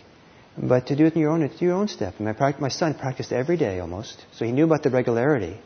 [0.58, 2.18] But to do it in your own, your own step.
[2.18, 5.56] My, my son practiced every day almost, so he knew about the regularity.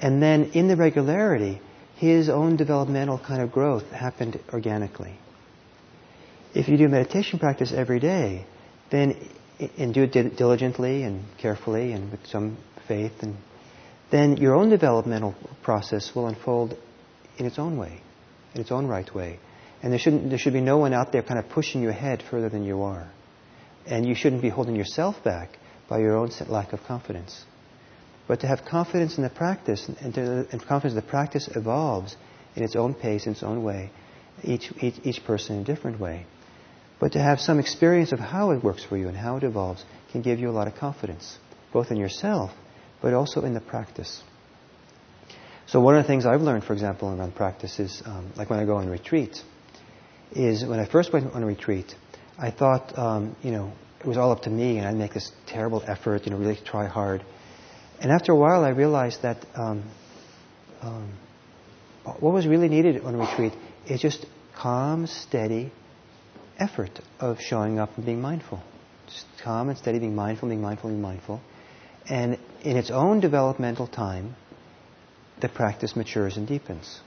[0.00, 1.60] And then in the regularity,
[1.94, 5.16] his own developmental kind of growth happened organically.
[6.54, 8.46] If you do meditation practice every day,
[8.90, 9.16] then
[9.76, 13.36] and do it diligently and carefully and with some faith, and
[14.10, 16.76] then your own developmental process will unfold
[17.38, 18.00] in its own way,
[18.54, 19.40] in its own right way.
[19.82, 22.22] And there shouldn't there should be no one out there kind of pushing you ahead
[22.30, 23.08] further than you are.
[23.86, 27.44] And you shouldn't be holding yourself back by your own lack of confidence.
[28.28, 32.16] But to have confidence in the practice, and, to, and confidence the practice evolves
[32.54, 33.90] in its own pace, in its own way,
[34.42, 36.26] each, each, each person in a different way.
[37.00, 39.84] But to have some experience of how it works for you and how it evolves
[40.12, 41.38] can give you a lot of confidence,
[41.72, 42.52] both in yourself,
[43.02, 44.22] but also in the practice.
[45.66, 48.58] So one of the things I've learned, for example, around practice is, um, like when
[48.58, 49.42] I go on retreat,
[50.32, 51.94] is when I first went on a retreat,
[52.38, 55.32] I thought, um, you know, it was all up to me, and I'd make this
[55.46, 57.24] terrible effort, you know, really try hard.
[58.00, 59.90] And after a while, I realized that um,
[60.82, 61.12] um,
[62.04, 63.52] what was really needed on a retreat
[63.86, 65.72] is just calm, steady
[66.58, 68.62] effort of showing up and being mindful.
[69.06, 71.40] Just calm and steady, being mindful, being mindful, being mindful.
[72.08, 74.34] And in its own developmental time,
[75.40, 77.00] the practice matures and deepens.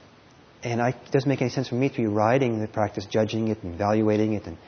[0.62, 3.48] And I, it doesn't make any sense for me to be riding the practice, judging
[3.48, 4.46] it and evaluating it.
[4.46, 4.58] And,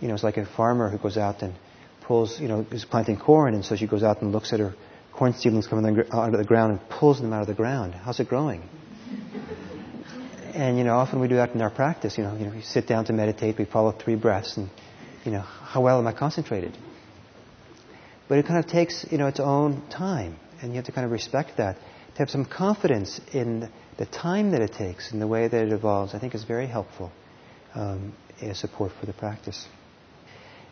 [0.00, 1.54] you know, it's like a farmer who goes out and
[2.02, 4.74] pulls, you know, is planting corn, and so she goes out and looks at her
[5.12, 7.94] corn seedlings coming out of the ground and pulls them out of the ground.
[7.94, 8.68] How's it growing?
[10.56, 12.16] And, you know, often we do that in our practice.
[12.16, 14.70] You know, you know, we sit down to meditate, we follow three breaths, and,
[15.22, 16.74] you know, how well am I concentrated?
[18.26, 21.04] But it kind of takes, you know, its own time, and you have to kind
[21.04, 21.76] of respect that.
[22.14, 25.72] To have some confidence in the time that it takes and the way that it
[25.72, 27.12] evolves, I think is very helpful
[27.74, 29.66] um, as support for the practice.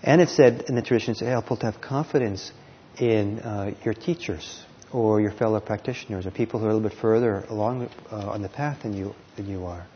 [0.02, 2.52] And it's said in the tradition, it's helpful to have confidence
[2.98, 6.98] in uh, your teachers or your fellow practitioners or people who are a little bit
[6.98, 9.86] further along uh, on the path than you, than you are.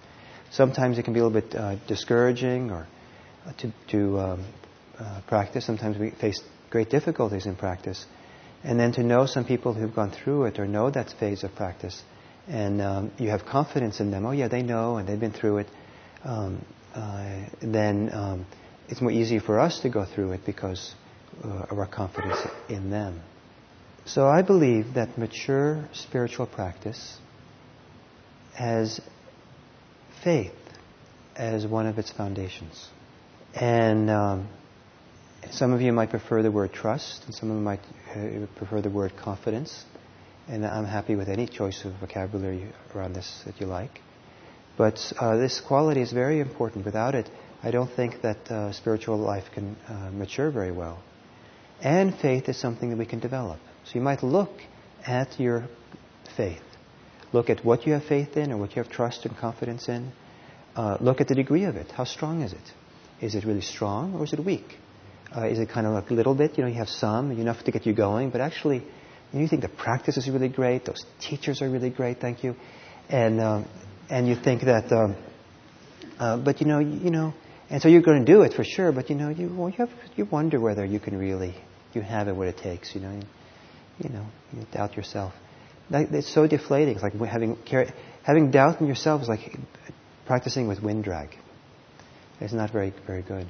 [0.51, 2.86] Sometimes it can be a little bit uh, discouraging or
[3.47, 4.45] uh, to, to um,
[4.99, 5.66] uh, practice.
[5.66, 8.07] Sometimes we face great difficulties in practice.
[8.64, 11.55] And then to know some people who've gone through it or know that phase of
[11.55, 12.03] practice
[12.49, 15.59] and um, you have confidence in them, oh yeah, they know and they've been through
[15.59, 15.66] it,
[16.24, 16.64] um,
[16.95, 18.47] uh, then um,
[18.89, 20.95] it's more easy for us to go through it because
[21.45, 23.20] uh, of our confidence in them.
[24.07, 27.18] So I believe that mature spiritual practice
[28.55, 29.01] has
[30.22, 30.52] faith
[31.36, 32.88] as one of its foundations.
[33.54, 34.48] And um,
[35.50, 38.80] some of you might prefer the word trust, and some of you might uh, prefer
[38.80, 39.84] the word confidence.
[40.48, 44.00] And I'm happy with any choice of vocabulary around this that you like.
[44.76, 46.84] But uh, this quality is very important.
[46.84, 47.28] Without it,
[47.62, 51.02] I don't think that uh, spiritual life can uh, mature very well.
[51.80, 53.60] And faith is something that we can develop.
[53.84, 54.50] So you might look
[55.06, 55.66] at your
[56.36, 56.62] faith.
[57.32, 60.12] Look at what you have faith in or what you have trust and confidence in.
[60.74, 61.90] Uh, look at the degree of it.
[61.90, 62.72] How strong is it?
[63.20, 64.78] Is it really strong or is it weak?
[65.36, 66.56] Uh, is it kind of like a little bit?
[66.56, 68.82] You know, you have some, enough to get you going, but actually,
[69.32, 72.56] you think the practice is really great, those teachers are really great, thank you,
[73.10, 73.68] and um,
[74.08, 75.16] and you think that, um,
[76.18, 77.34] uh, but you know, you know,
[77.68, 79.76] and so you're going to do it for sure, but you know, you well, you,
[79.76, 81.54] have, you wonder whether you can really
[81.92, 83.22] you have it what it takes, you know, you,
[84.02, 85.34] you know, you doubt yourself.
[85.91, 86.95] That, it's so deflating.
[86.95, 87.57] It's like having
[88.22, 89.57] having doubt in yourself is like
[90.26, 91.30] practicing with wind drag.
[92.41, 93.47] It's not very very good.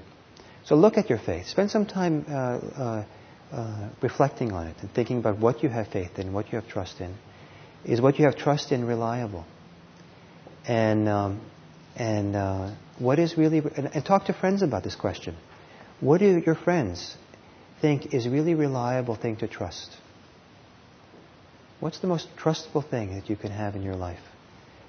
[0.65, 1.47] So look at your faith.
[1.47, 3.05] Spend some time uh, uh,
[3.53, 6.69] uh, reflecting on it and thinking about what you have faith in, what you have
[6.69, 7.15] trust in.
[7.85, 9.47] Is what you have trust in reliable?
[10.67, 11.41] And um,
[11.97, 15.37] and uh, what is really and, and talk to friends about this question.
[16.01, 17.17] What do your friends
[17.81, 19.97] think is really reliable thing to trust?
[21.81, 24.21] What's the most trustable thing that you can have in your life?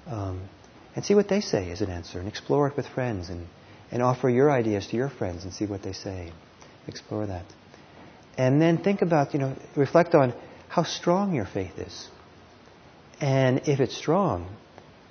[0.06, 0.48] Um,
[0.96, 3.46] and see what they say as an answer, and explore it with friends and
[3.90, 6.32] and offer your ideas to your friends and see what they say.
[6.86, 7.44] Explore that.
[8.38, 10.32] And then think about, you know, reflect on
[10.68, 12.08] how strong your faith is.
[13.20, 14.48] And if it's strong,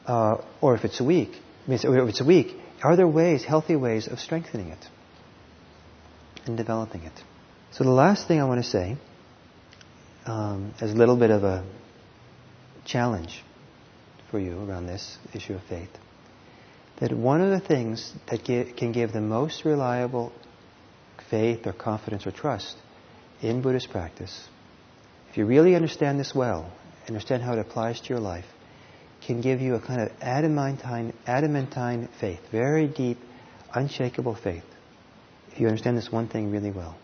[0.06, 1.32] uh, or if it's weak,
[1.68, 4.88] means if it's weak, are there ways, healthy ways of strengthening it
[6.46, 7.14] and developing it?
[7.72, 8.98] So the last thing I want to say,
[10.26, 11.66] um, as a little bit of a
[12.86, 13.44] challenge
[14.30, 15.90] for you around this issue of faith,
[17.00, 20.32] that one of the things that can give the most reliable
[21.30, 22.78] faith or confidence or trust
[23.42, 24.48] in Buddhist practice,
[25.30, 26.72] if you really understand this well,
[27.08, 28.46] understand how it applies to your life,
[29.26, 33.18] can give you a kind of adamantine, adamantine faith, very deep,
[33.74, 34.64] unshakable faith,
[35.52, 36.96] if you understand this one thing really well.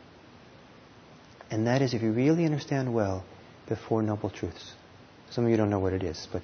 [1.56, 3.24] And that is if you really understand well
[3.68, 4.74] the Four Noble Truths.
[5.30, 6.42] Some of you don't know what it is, but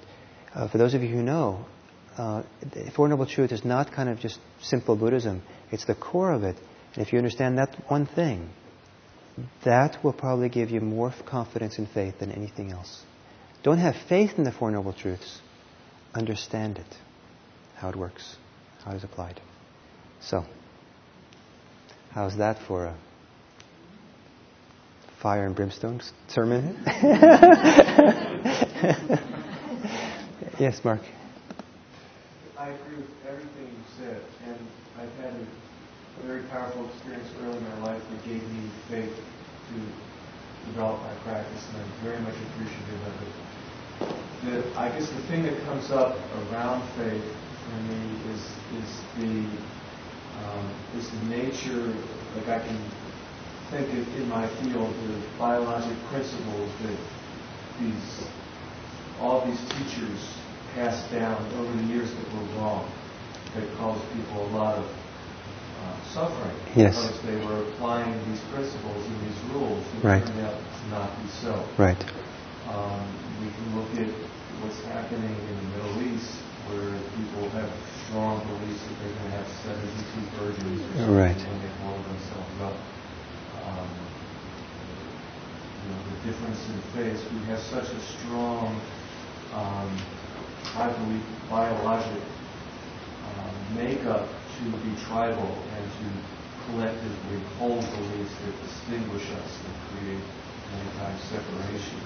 [0.54, 1.66] uh, for those of you who know,
[2.16, 5.42] uh, the Four Noble Truths is not kind of just simple Buddhism.
[5.70, 6.56] It's the core of it.
[6.94, 8.48] And if you understand that one thing,
[9.66, 13.02] that will probably give you more confidence and faith than anything else.
[13.62, 15.42] Don't have faith in the Four Noble Truths.
[16.14, 16.96] Understand it,
[17.74, 18.36] how it works,
[18.82, 19.42] how it is applied.
[20.22, 20.46] So,
[22.12, 22.96] how's that for a
[25.22, 26.76] fire and brimstone sermon?
[30.58, 31.00] yes, Mark.
[32.58, 34.58] I agree with everything you said, and
[34.98, 35.46] I've had a,
[36.22, 39.74] a very powerful experience early in my life that gave me faith to
[40.66, 43.32] develop my practice, and I'm very much appreciative of it.
[44.44, 46.18] the, I guess the thing that comes up
[46.50, 47.24] around faith
[47.64, 48.42] for me is
[48.82, 49.46] is the
[50.42, 50.66] um,
[50.96, 51.94] is the nature.
[52.34, 52.78] Like I can
[53.72, 56.98] think in my field the biologic principles that
[57.80, 58.28] these
[59.20, 60.20] all these teachers
[60.74, 62.90] passed down over the years that were wrong.
[63.54, 66.96] That caused people a lot of uh, suffering Yes.
[66.96, 70.24] because they were applying these principles and these rules that Right.
[70.24, 71.52] turned out to not be so.
[71.76, 72.00] Right.
[72.72, 73.04] Um,
[73.44, 74.08] we can look at
[74.64, 76.32] what's happening in the Middle East,
[76.72, 77.68] where people have
[78.08, 79.84] strong beliefs that they're going to have 72
[80.40, 81.36] virgins or something Right.
[81.36, 82.78] when they blow themselves up.
[83.68, 83.88] Um,
[85.84, 87.20] you know, the difference in faith.
[87.32, 88.80] We have such a strong,
[89.52, 89.90] um,
[90.76, 94.28] I believe, biologic um, makeup
[94.58, 96.06] to be tribal and to
[96.66, 100.24] collectively hold beliefs that distinguish us and create
[100.98, 102.00] times separation.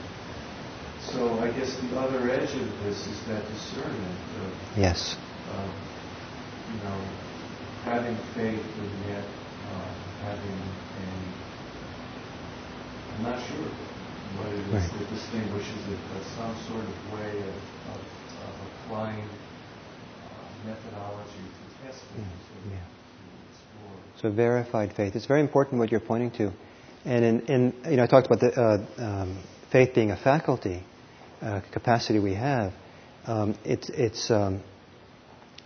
[1.13, 5.17] So I guess the other edge of this is that discernment of, Yes.
[5.53, 5.71] of
[6.73, 7.01] you know,
[7.85, 10.59] having faith and yet uh, having
[10.99, 11.07] a,
[13.15, 13.69] I'm not sure
[14.39, 14.99] what it is Right.
[14.99, 17.57] that distinguishes it, but some sort of way of,
[17.95, 18.01] of,
[18.47, 18.55] of
[18.85, 22.79] applying uh, methodology to test things and yeah.
[22.79, 23.97] to explore.
[24.21, 25.17] So verified faith.
[25.17, 26.53] It's very important what you're pointing to.
[27.05, 30.83] And in, in you know, I talked about the uh, um, faith being a faculty,
[31.41, 32.73] uh, capacity we have.
[33.27, 34.63] Um, it's it's um,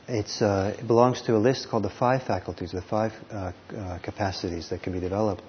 [0.08, 3.98] it's uh, it belongs to a list called the five faculties, the five uh, uh,
[4.02, 5.42] capacities that can be developed.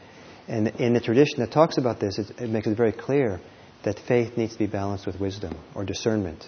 [0.52, 3.40] And in the tradition that talks about this, it, makes it very clear
[3.86, 6.46] that faith needs to be balanced with wisdom or discernment.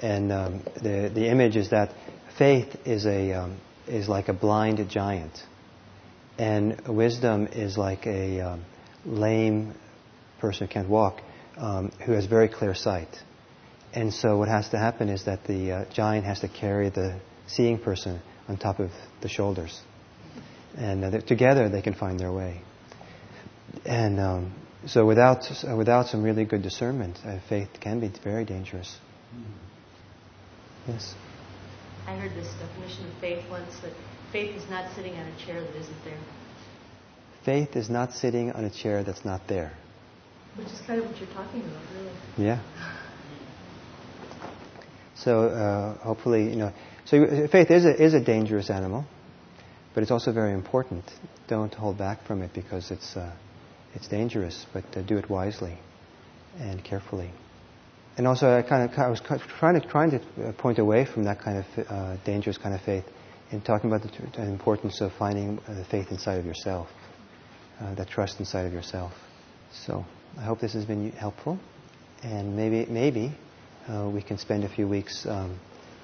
[0.00, 1.94] And um, the the image is that
[2.36, 5.40] faith is a um, is like a blind giant,
[6.36, 8.64] and wisdom is like a um,
[9.04, 9.72] lame
[10.40, 11.20] person who can't walk,
[11.56, 13.22] um, who has very clear sight.
[13.92, 17.20] And so what has to happen is that the uh, giant has to carry the
[17.46, 19.80] seeing person on top of the shoulders,
[20.76, 22.62] and uh, together they can find their way.
[23.84, 24.54] And um,
[24.86, 25.44] so without
[25.76, 28.98] without some really good discernment, uh, faith can be very dangerous.
[30.86, 31.14] Yes.
[32.06, 33.92] I heard this definition of faith once that
[34.32, 36.16] faith is not sitting on a chair that isn't there,
[37.44, 39.72] Faith is not sitting on a chair that's not there.
[40.56, 42.12] which is kind of what you're talking about, really.
[42.36, 42.60] Yeah.
[45.16, 46.72] So uh, hopefully, you know,
[47.04, 49.04] so faith is a, is a dangerous animal,
[49.94, 51.04] but it's also very important.
[51.48, 53.32] Don't hold back from it because it's uh,
[53.94, 55.78] it's dangerous, but uh, do it wisely
[56.58, 57.30] and carefully.
[58.16, 61.24] And also, I kind of I was trying to trying to uh, point away from
[61.24, 63.04] that kind of uh, dangerous kind of faith
[63.52, 66.88] in talking about the, the importance of finding uh, the faith inside of yourself,
[67.80, 69.12] uh, that trust inside of yourself.
[69.72, 70.04] So
[70.36, 71.60] I hope this has been helpful,
[72.24, 73.32] and maybe maybe
[73.88, 75.58] uh, we can spend a few weeks um,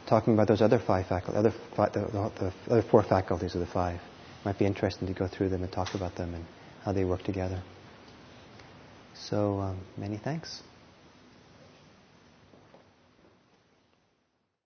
[0.07, 3.67] talking about those other five faculties, other the, the, the other four faculties of the
[3.67, 4.01] five.
[4.45, 6.45] Might be interesting to go through them and talk about them and
[6.85, 7.63] how they work together.
[9.15, 10.63] So um, many thanks.